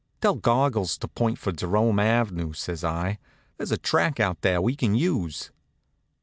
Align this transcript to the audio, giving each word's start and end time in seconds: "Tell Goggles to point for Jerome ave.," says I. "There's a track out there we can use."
"Tell 0.19 0.33
Goggles 0.33 0.97
to 0.97 1.07
point 1.07 1.37
for 1.37 1.51
Jerome 1.51 1.99
ave.," 1.99 2.53
says 2.53 2.83
I. 2.83 3.19
"There's 3.57 3.71
a 3.71 3.77
track 3.77 4.19
out 4.19 4.41
there 4.41 4.59
we 4.59 4.75
can 4.75 4.95
use." 4.95 5.51